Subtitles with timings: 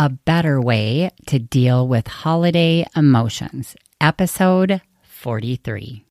[0.00, 6.06] A Better Way to Deal with Holiday Emotions, episode 43.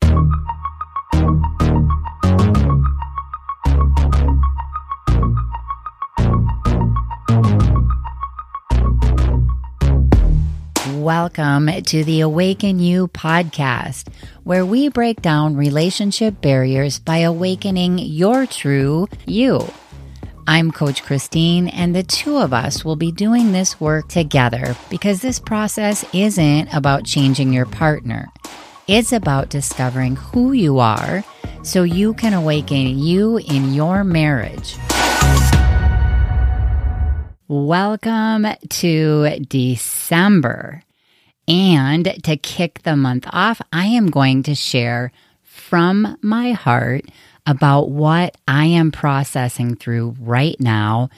[10.97, 14.13] Welcome to the Awaken You podcast,
[14.43, 19.67] where we break down relationship barriers by awakening your true you.
[20.51, 25.21] I'm Coach Christine, and the two of us will be doing this work together because
[25.21, 28.29] this process isn't about changing your partner.
[28.87, 31.23] It's about discovering who you are
[31.61, 34.75] so you can awaken you in your marriage.
[37.47, 40.81] Welcome to December.
[41.47, 45.11] And to kick the month off, I am going to share
[45.59, 47.05] from my heart
[47.45, 51.09] about what I am processing through right now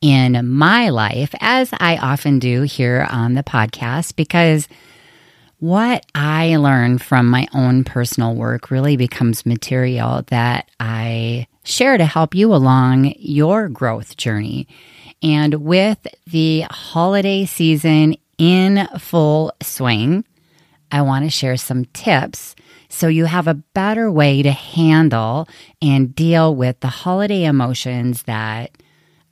[0.00, 4.66] in my life, as I often do here on the podcast, because
[5.58, 12.04] what I learn from my own personal work really becomes material that I share to
[12.04, 14.66] help you along your growth journey.
[15.22, 20.24] And with the holiday season in full swing,
[20.92, 22.54] I want to share some tips
[22.90, 25.48] so you have a better way to handle
[25.80, 28.70] and deal with the holiday emotions that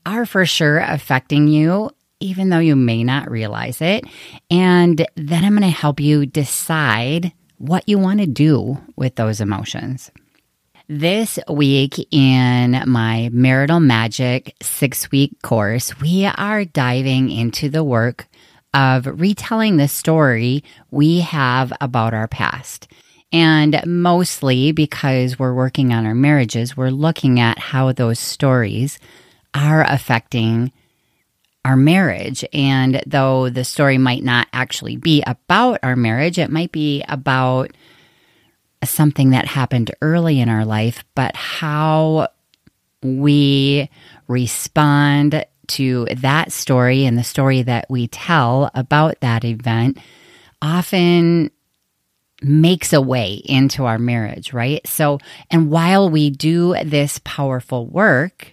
[0.06, 4.05] are for sure affecting you, even though you may not realize it.
[4.50, 9.42] And then I'm going to help you decide what you want to do with those
[9.42, 10.11] emotions.
[10.89, 18.27] This week in my Marital Magic six week course, we are diving into the work
[18.73, 22.89] of retelling the story we have about our past.
[23.33, 28.98] And mostly because we're working on our marriages, we're looking at how those stories
[29.55, 30.73] are affecting
[31.65, 32.45] our marriage.
[32.53, 37.71] And though the story might not actually be about our marriage, it might be about
[38.83, 42.29] something that happened early in our life, but how
[43.03, 43.91] we
[44.27, 49.98] respond to that story and the story that we tell about that event
[50.63, 51.51] often
[52.42, 54.86] makes a way into our marriage, right?
[54.86, 55.19] So,
[55.51, 58.53] and while we do this powerful work,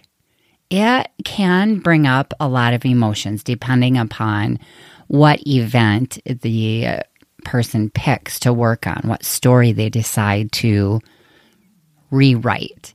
[0.70, 4.58] it can bring up a lot of emotions depending upon
[5.06, 7.02] what event the
[7.44, 11.00] person picks to work on, what story they decide to
[12.10, 12.92] rewrite.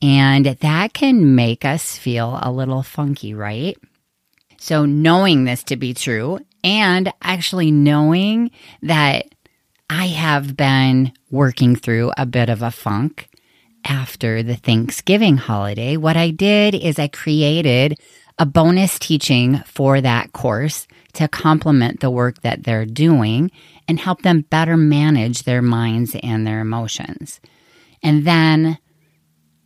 [0.00, 3.76] And that can make us feel a little funky, right?
[4.58, 8.50] So, knowing this to be true and actually knowing
[8.82, 9.26] that
[9.90, 13.28] I have been working through a bit of a funk
[13.84, 17.98] after the Thanksgiving holiday, what I did is I created
[18.38, 23.50] a bonus teaching for that course to complement the work that they're doing
[23.88, 27.40] and help them better manage their minds and their emotions.
[28.02, 28.78] And then,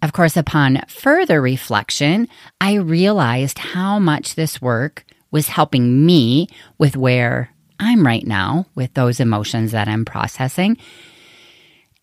[0.03, 2.29] of course, upon further reflection,
[2.61, 8.95] I realized how much this work was helping me with where I'm right now with
[8.95, 10.77] those emotions that I'm processing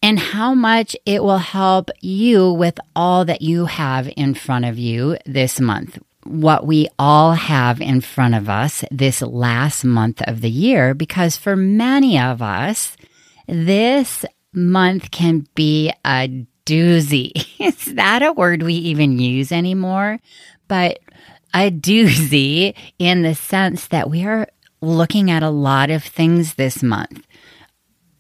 [0.02, 4.80] and how much it will help you with all that you have in front of
[4.80, 6.00] you this month.
[6.24, 11.38] What we all have in front of us this last month of the year, because
[11.38, 12.96] for many of us,
[13.48, 17.31] this month can be a doozy.
[17.59, 20.19] Is that a word we even use anymore?
[20.68, 21.00] But
[21.53, 24.47] a doozy in the sense that we are
[24.81, 27.25] looking at a lot of things this month.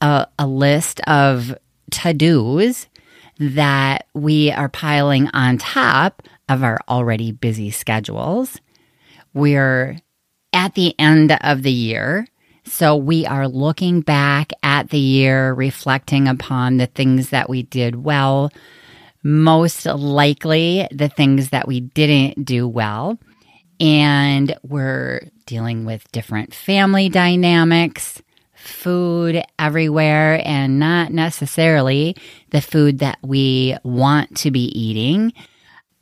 [0.01, 1.55] A, a list of
[1.91, 2.87] to dos
[3.37, 8.59] that we are piling on top of our already busy schedules.
[9.33, 9.97] We're
[10.51, 12.27] at the end of the year.
[12.69, 18.03] So we are looking back at the year, reflecting upon the things that we did
[18.03, 18.51] well,
[19.23, 23.17] most likely the things that we didn't do well.
[23.79, 28.21] And we're dealing with different family dynamics,
[28.53, 32.15] food everywhere, and not necessarily
[32.51, 35.33] the food that we want to be eating.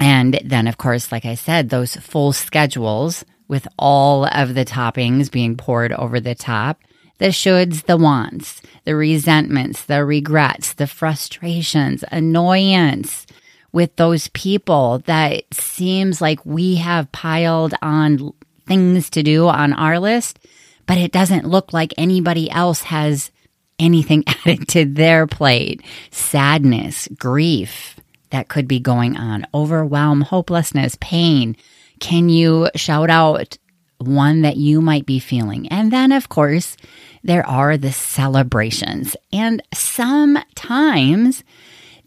[0.01, 5.31] And then, of course, like I said, those full schedules with all of the toppings
[5.31, 6.79] being poured over the top
[7.19, 13.25] the shoulds, the wants, the resentments, the regrets, the frustrations, annoyance
[13.71, 18.33] with those people that seems like we have piled on
[18.67, 20.39] things to do on our list,
[20.85, 23.31] but it doesn't look like anybody else has
[23.79, 25.81] anything added to their plate.
[26.11, 27.99] Sadness, grief,
[28.29, 31.55] that could be going on overwhelm, hopelessness, pain.
[31.99, 33.57] Can you shout out
[33.99, 35.67] one that you might be feeling.
[35.69, 36.77] And then, of course,
[37.23, 39.15] there are the celebrations.
[39.33, 41.43] And sometimes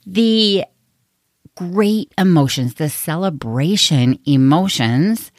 [0.07, 0.65] the
[1.57, 5.33] great emotions, the celebration emotions,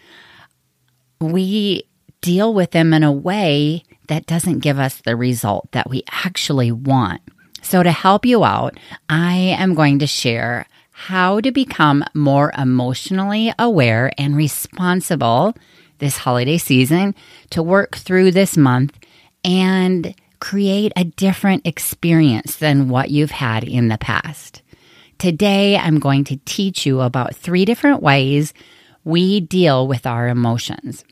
[1.19, 1.83] we
[2.21, 6.71] deal with them in a way that doesn't give us the result that we actually
[6.71, 7.21] want.
[7.63, 8.77] So, to help you out,
[9.07, 10.65] I am going to share
[11.07, 15.55] how to become more emotionally aware and responsible
[15.97, 17.15] this holiday season
[17.49, 18.99] to work through this month
[19.43, 24.61] and create a different experience than what you've had in the past.
[25.17, 28.53] Today, I'm going to teach you about three different ways
[29.03, 31.03] we deal with our emotions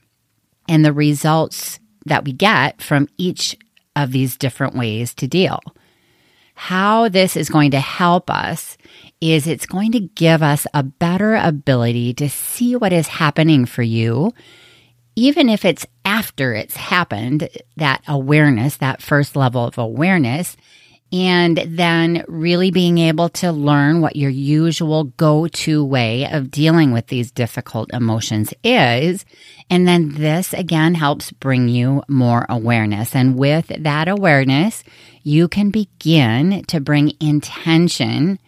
[0.68, 3.58] and the results that we get from each
[3.96, 5.60] of these different ways to deal.
[6.62, 8.78] How this is going to help us
[9.22, 13.82] is it's going to give us a better ability to see what is happening for
[13.82, 14.34] you
[15.16, 20.56] even if it's after it's happened, that awareness, that first level of awareness,
[21.12, 26.92] and then really being able to learn what your usual go to way of dealing
[26.92, 29.26] with these difficult emotions is.
[29.70, 33.16] And then this again helps bring you more awareness.
[33.16, 34.84] And with that awareness,
[35.24, 38.40] you can begin to bring intention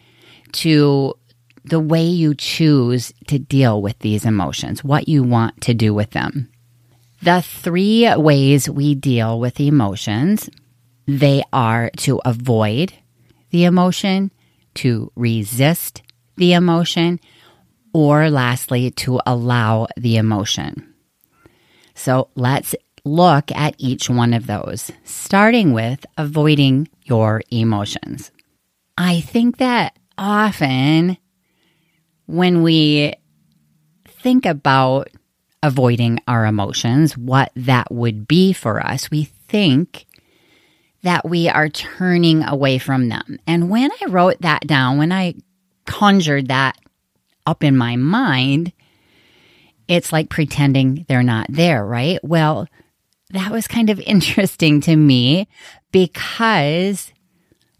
[0.53, 1.15] to
[1.63, 6.11] the way you choose to deal with these emotions, what you want to do with
[6.11, 6.49] them.
[7.21, 10.49] The three ways we deal with emotions,
[11.07, 12.93] they are to avoid
[13.49, 14.31] the emotion,
[14.75, 16.01] to resist
[16.37, 17.19] the emotion,
[17.93, 20.93] or lastly, to allow the emotion.
[21.93, 28.31] So let's look at each one of those, starting with avoiding your emotions.
[28.97, 31.17] I think that often
[32.27, 33.13] when we
[34.07, 35.09] think about
[35.63, 40.05] avoiding our emotions, what that would be for us, we think
[41.03, 43.39] that we are turning away from them.
[43.47, 45.35] And when I wrote that down, when I
[45.85, 46.77] conjured that
[47.45, 48.71] up in my mind,
[49.87, 52.19] it's like pretending they're not there, right?
[52.23, 52.67] Well,
[53.31, 55.47] that was kind of interesting to me
[55.91, 57.11] because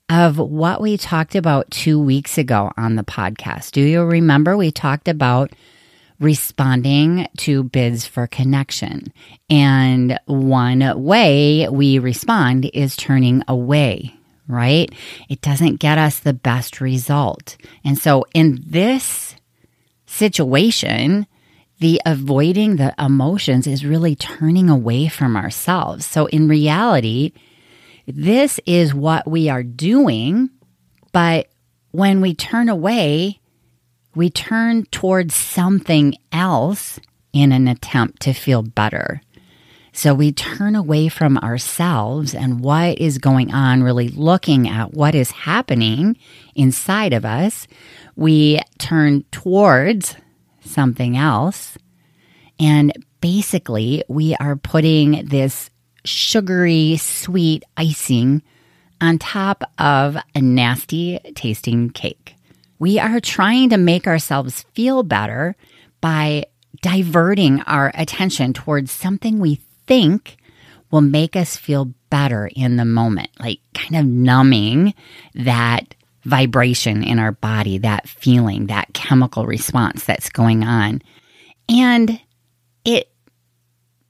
[0.09, 3.71] of what we talked about two weeks ago on the podcast.
[3.71, 5.53] Do you remember we talked about
[6.21, 9.11] responding to bids for connection.
[9.49, 14.15] And one way we respond is turning away,
[14.47, 14.89] right?
[15.27, 17.57] It doesn't get us the best result.
[17.83, 19.35] And so in this
[20.05, 21.25] situation,
[21.79, 26.05] the avoiding the emotions is really turning away from ourselves.
[26.05, 27.33] So in reality,
[28.05, 30.51] this is what we are doing.
[31.11, 31.47] But
[31.89, 33.40] when we turn away,
[34.15, 36.99] we turn towards something else
[37.33, 39.21] in an attempt to feel better.
[39.93, 45.15] So we turn away from ourselves and what is going on, really looking at what
[45.15, 46.17] is happening
[46.55, 47.67] inside of us.
[48.15, 50.15] We turn towards
[50.61, 51.77] something else.
[52.59, 55.69] And basically, we are putting this
[56.05, 58.41] sugary, sweet icing
[59.01, 62.35] on top of a nasty tasting cake.
[62.81, 65.55] We are trying to make ourselves feel better
[66.01, 66.45] by
[66.81, 70.37] diverting our attention towards something we think
[70.89, 74.95] will make us feel better in the moment, like kind of numbing
[75.35, 81.03] that vibration in our body, that feeling, that chemical response that's going on.
[81.69, 82.19] And
[82.83, 83.11] it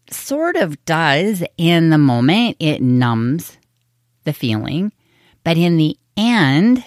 [0.10, 3.57] sort of does in the moment, it numbs
[4.24, 4.93] the feeling.
[5.43, 6.86] But in the end,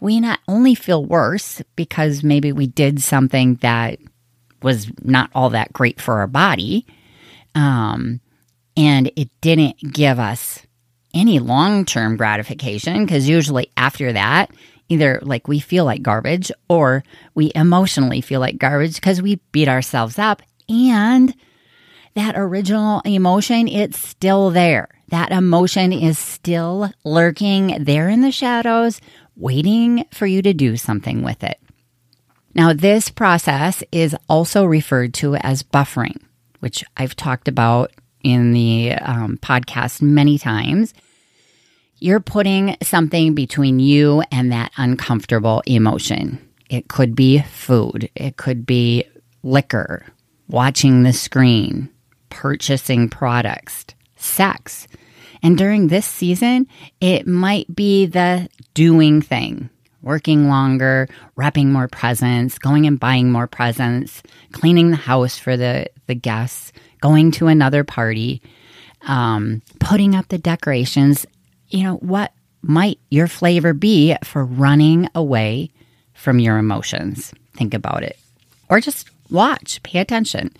[0.00, 3.98] we not only feel worse because maybe we did something that
[4.62, 6.86] was not all that great for our body,
[7.54, 8.20] um,
[8.76, 10.66] and it didn't give us
[11.12, 14.50] any long term gratification because usually after that,
[14.88, 17.02] either like we feel like garbage or
[17.34, 21.34] we emotionally feel like garbage because we beat ourselves up and
[22.14, 24.88] that original emotion, it's still there.
[25.08, 29.00] That emotion is still lurking there in the shadows,
[29.40, 31.58] waiting for you to do something with it.
[32.54, 36.20] Now, this process is also referred to as buffering,
[36.60, 37.92] which I've talked about
[38.22, 40.92] in the um, podcast many times.
[41.98, 46.46] You're putting something between you and that uncomfortable emotion.
[46.68, 49.04] It could be food, it could be
[49.42, 50.06] liquor,
[50.48, 51.88] watching the screen,
[52.30, 54.86] purchasing products, sex,
[55.42, 56.66] and during this season,
[57.00, 59.70] it might be the doing thing,
[60.02, 65.86] working longer, wrapping more presents, going and buying more presents, cleaning the house for the,
[66.06, 68.42] the guests, going to another party,
[69.02, 71.26] um, putting up the decorations.
[71.68, 72.32] You know, what
[72.62, 75.70] might your flavor be for running away
[76.12, 77.32] from your emotions?
[77.56, 78.18] Think about it.
[78.68, 80.52] Or just watch, pay attention.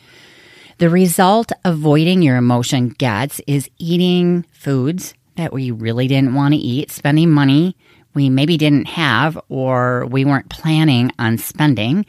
[0.81, 6.59] The result avoiding your emotion gets is eating foods that we really didn't want to
[6.59, 7.77] eat, spending money
[8.15, 12.07] we maybe didn't have or we weren't planning on spending,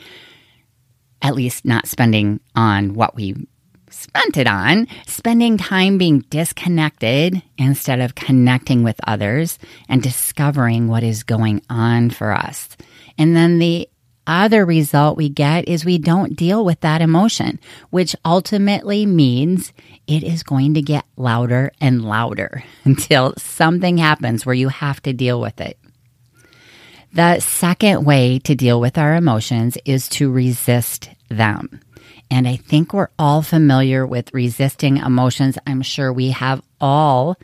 [1.21, 3.45] at least not spending on what we
[3.89, 9.59] spent it on, spending time being disconnected instead of connecting with others
[9.89, 12.69] and discovering what is going on for us.
[13.17, 13.89] And then the
[14.27, 17.59] other result we get is we don't deal with that emotion,
[17.89, 19.73] which ultimately means
[20.07, 25.13] it is going to get louder and louder until something happens where you have to
[25.13, 25.77] deal with it.
[27.13, 31.81] The second way to deal with our emotions is to resist them.
[32.29, 35.57] And I think we're all familiar with resisting emotions.
[35.67, 37.35] I'm sure we have all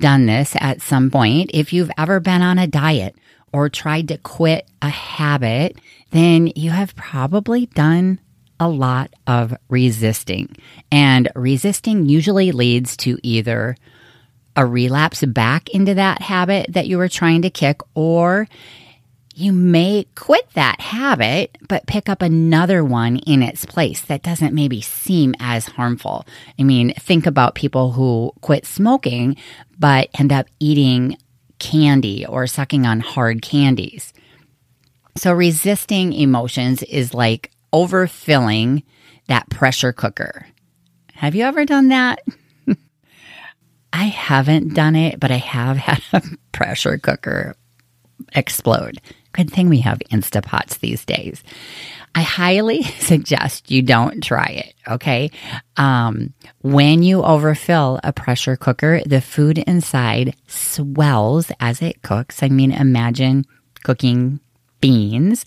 [0.00, 1.50] done this at some point.
[1.52, 3.14] If you've ever been on a diet
[3.52, 5.76] or tried to quit a habit,
[6.10, 8.18] then you have probably done
[8.58, 10.56] a lot of resisting.
[10.90, 13.76] And resisting usually leads to either
[14.54, 18.46] a relapse back into that habit that you were trying to kick, or
[19.34, 24.54] you may quit that habit, but pick up another one in its place that doesn't
[24.54, 26.26] maybe seem as harmful.
[26.58, 29.36] I mean, think about people who quit smoking,
[29.78, 31.16] but end up eating
[31.62, 34.12] candy or sucking on hard candies.
[35.16, 38.82] So resisting emotions is like overfilling
[39.28, 40.46] that pressure cooker.
[41.14, 42.20] Have you ever done that?
[43.92, 47.54] I haven't done it, but I have had a pressure cooker
[48.34, 49.00] explode.
[49.32, 51.42] Good thing we have Instapots these days.
[52.14, 54.74] I highly suggest you don't try it.
[54.88, 55.30] Okay.
[55.76, 62.42] Um, when you overfill a pressure cooker, the food inside swells as it cooks.
[62.42, 63.46] I mean, imagine
[63.82, 64.40] cooking
[64.80, 65.44] beans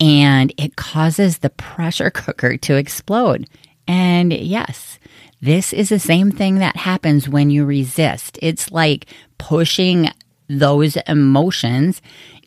[0.00, 3.48] and it causes the pressure cooker to explode.
[3.86, 4.98] And yes,
[5.40, 8.38] this is the same thing that happens when you resist.
[8.42, 9.06] It's like
[9.38, 10.10] pushing
[10.48, 12.00] those emotions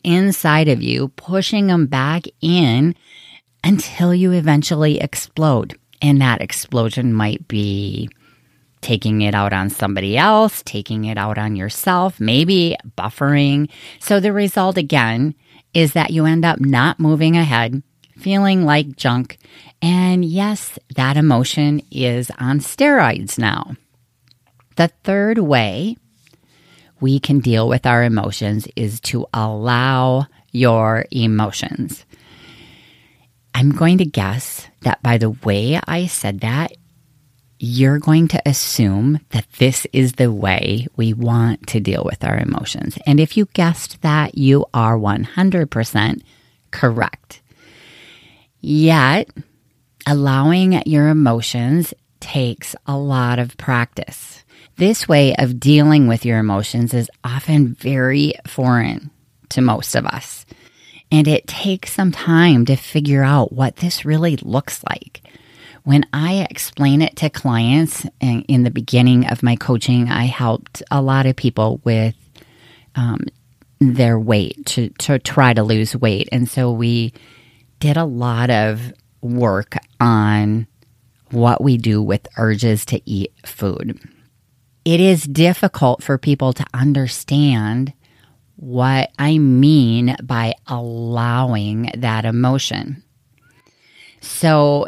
[0.04, 2.94] inside of you, pushing them back in
[3.64, 5.78] until you eventually explode.
[6.00, 8.08] And that explosion might be
[8.80, 13.70] taking it out on somebody else, taking it out on yourself, maybe buffering.
[14.00, 15.34] So the result again
[15.72, 17.82] is that you end up not moving ahead,
[18.18, 19.38] feeling like junk.
[19.80, 23.76] And yes, that emotion is on steroids now.
[24.76, 25.96] The third way
[27.02, 32.06] we can deal with our emotions is to allow your emotions.
[33.54, 36.72] I'm going to guess that by the way I said that,
[37.58, 42.38] you're going to assume that this is the way we want to deal with our
[42.38, 42.98] emotions.
[43.06, 46.22] And if you guessed that, you are 100%
[46.70, 47.40] correct.
[48.60, 49.28] Yet,
[50.06, 54.41] allowing your emotions takes a lot of practice.
[54.76, 59.10] This way of dealing with your emotions is often very foreign
[59.50, 60.46] to most of us.
[61.10, 65.20] And it takes some time to figure out what this really looks like.
[65.84, 71.02] When I explain it to clients in the beginning of my coaching, I helped a
[71.02, 72.14] lot of people with
[72.94, 73.20] um,
[73.78, 76.28] their weight to, to try to lose weight.
[76.32, 77.12] And so we
[77.78, 80.66] did a lot of work on
[81.30, 83.98] what we do with urges to eat food
[84.84, 87.92] it is difficult for people to understand
[88.56, 93.02] what I mean by allowing that emotion.
[94.20, 94.86] So,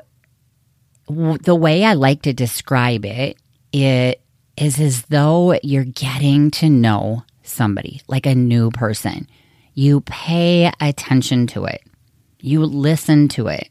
[1.09, 3.37] w- the way I like to describe it,
[3.73, 4.21] it
[4.57, 9.29] is as though you're getting to know somebody, like a new person.
[9.75, 11.83] You pay attention to it,
[12.41, 13.69] you listen to it,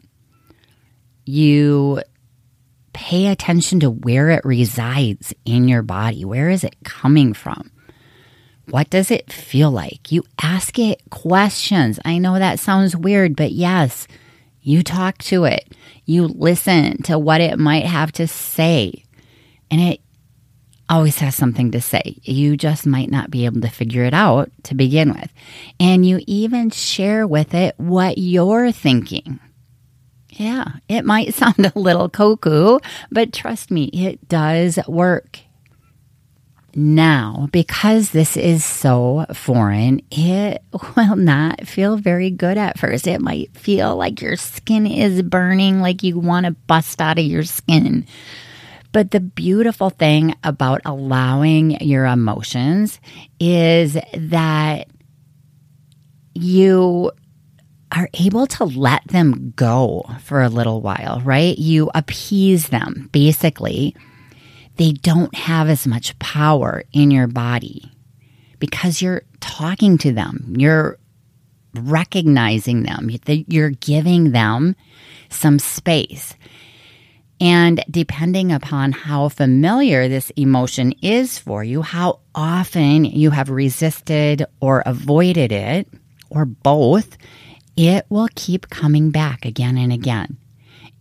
[1.26, 2.02] you
[2.94, 6.24] pay attention to where it resides in your body.
[6.24, 7.72] Where is it coming from?
[8.70, 10.12] What does it feel like?
[10.12, 12.00] You ask it questions.
[12.06, 14.08] I know that sounds weird, but yes,
[14.62, 15.76] you talk to it.
[16.06, 19.04] You listen to what it might have to say.
[19.70, 20.00] And it
[20.90, 22.18] always has something to say.
[22.24, 25.34] You just might not be able to figure it out to begin with.
[25.80, 29.40] And you even share with it what you're thinking.
[30.38, 32.80] Yeah, it might sound a little cuckoo,
[33.12, 35.40] but trust me, it does work.
[36.76, 40.64] Now, because this is so foreign, it
[40.96, 43.06] will not feel very good at first.
[43.06, 47.26] It might feel like your skin is burning, like you want to bust out of
[47.26, 48.08] your skin.
[48.92, 53.00] But the beautiful thing about allowing your emotions
[53.40, 54.88] is that
[56.34, 57.12] you
[57.94, 61.58] are able to let them go for a little while, right?
[61.58, 63.96] You appease them basically
[64.78, 67.92] they don't have as much power in your body
[68.60, 70.56] because you're talking to them.
[70.58, 70.98] You're
[71.76, 73.10] recognizing them.
[73.28, 74.76] You're giving them
[75.30, 76.34] some space.
[77.40, 84.46] And depending upon how familiar this emotion is for you, how often you have resisted
[84.62, 85.88] or avoided it,
[86.30, 87.18] or both,
[87.76, 90.38] it will keep coming back again and again.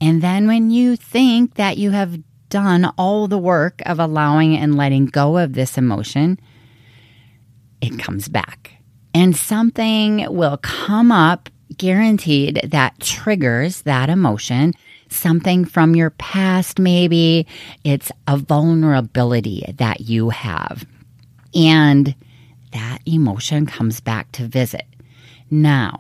[0.01, 4.77] And then when you think that you have done all the work of allowing and
[4.77, 6.39] letting go of this emotion,
[7.81, 8.73] it comes back.
[9.15, 14.75] And something will come up guaranteed that triggers that emotion.
[15.09, 17.47] Something from your past, maybe
[17.85, 20.87] it's a vulnerability that you have.
[21.55, 22.15] And
[22.73, 24.87] that emotion comes back to visit.
[25.51, 25.99] Now,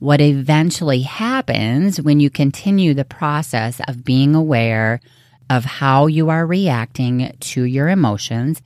[0.00, 5.00] what eventually happens when you continue the process of being aware
[5.48, 8.62] of how you are reacting to your emotions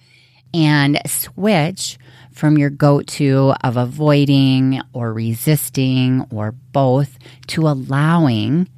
[0.55, 1.99] and switch
[2.31, 8.69] from your go to of avoiding or resisting or both to allowing,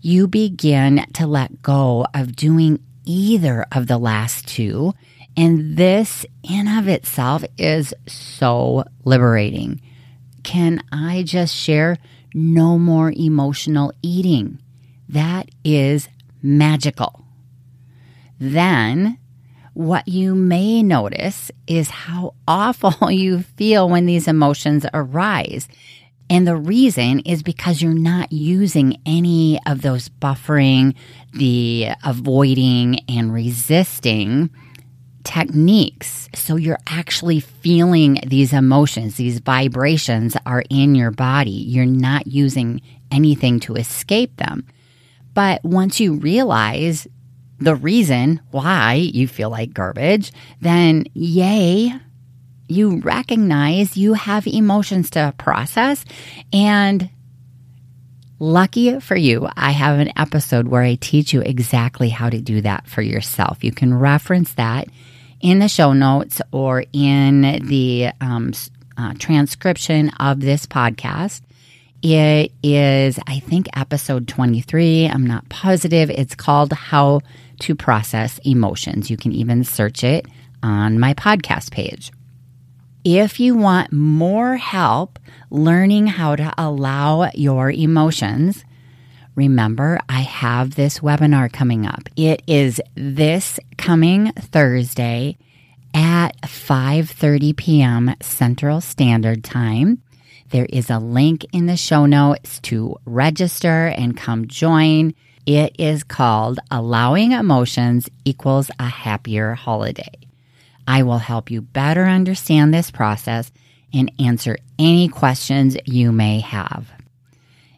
[0.00, 4.94] you begin to let go of doing either of the last two.
[5.36, 9.80] And this in of itself is so liberating.
[10.42, 11.98] Can I just share
[12.34, 14.58] no more emotional eating?
[15.08, 16.08] That is
[16.42, 17.22] magical
[18.42, 19.18] then
[19.72, 25.68] what you may notice is how awful you feel when these emotions arise.
[26.28, 30.94] And the reason is because you're not using any of those buffering,
[31.34, 34.50] the avoiding, and resisting
[35.24, 36.28] techniques.
[36.34, 41.50] So you're actually feeling these emotions, these vibrations are in your body.
[41.50, 42.80] You're not using
[43.10, 44.66] anything to escape them.
[45.34, 47.06] But once you realize
[47.58, 51.92] the reason why you feel like garbage, then yay,
[52.68, 56.04] you recognize you have emotions to process.
[56.52, 57.08] And
[58.38, 62.60] lucky for you, I have an episode where I teach you exactly how to do
[62.62, 63.62] that for yourself.
[63.62, 64.88] You can reference that
[65.42, 68.52] in the show notes or in the um,
[68.96, 71.42] uh, transcription of this podcast.
[72.02, 75.06] It is, I think, episode 23.
[75.08, 76.10] I'm not positive.
[76.10, 77.20] It's called How
[77.60, 79.10] to process emotions.
[79.10, 80.26] You can even search it
[80.62, 82.10] on my podcast page.
[83.04, 85.18] If you want more help
[85.50, 88.64] learning how to allow your emotions,
[89.34, 92.08] remember I have this webinar coming up.
[92.16, 95.36] It is this coming Thursday
[95.94, 98.14] at 5:30 p.m.
[98.20, 100.02] Central Standard Time.
[100.50, 105.14] There is a link in the show notes to register and come join.
[105.46, 110.12] It is called Allowing Emotions Equals a Happier Holiday.
[110.86, 113.50] I will help you better understand this process
[113.94, 116.90] and answer any questions you may have.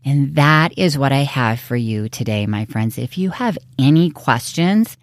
[0.04, 2.98] And that is what I have for you today, my friends.
[2.98, 4.96] If you have any questions,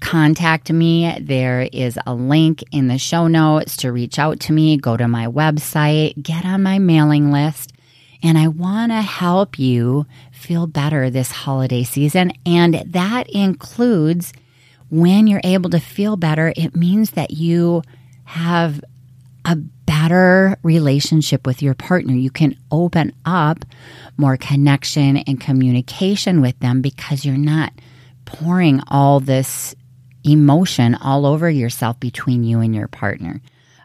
[0.00, 1.16] contact me.
[1.20, 4.76] There is a link in the show notes to reach out to me.
[4.76, 7.72] Go to my website, get on my mailing list.
[8.22, 12.32] And I want to help you feel better this holiday season.
[12.44, 14.32] And that includes
[14.90, 17.82] when you're able to feel better, it means that you
[18.24, 18.82] have
[19.44, 19.58] a
[20.00, 22.12] better relationship with your partner.
[22.12, 23.64] You can open up
[24.16, 27.72] more connection and communication with them because you're not
[28.24, 29.74] pouring all this
[30.24, 33.40] emotion all over yourself between you and your partner.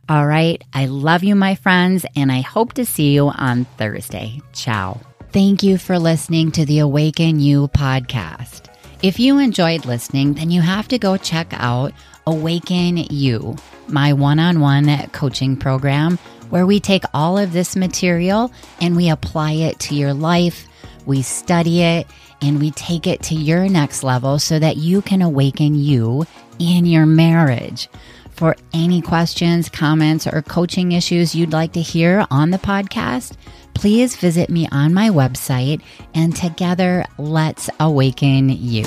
[0.10, 0.62] All right.
[0.74, 4.42] I love you, my friends, and I hope to see you on Thursday.
[4.52, 5.00] Ciao.
[5.32, 8.70] Thank you for listening to the Awaken You podcast.
[9.02, 11.94] If you enjoyed listening, then you have to go check out
[12.28, 13.56] Awaken You,
[13.88, 16.18] my one on one coaching program,
[16.50, 20.68] where we take all of this material and we apply it to your life,
[21.06, 22.08] we study it,
[22.42, 26.26] and we take it to your next level so that you can awaken you
[26.60, 27.90] in your marriage.
[28.32, 33.38] For any questions, comments, or coaching issues you'd like to hear on the podcast,
[33.74, 35.82] please visit me on my website
[36.14, 38.86] and together let's awaken you.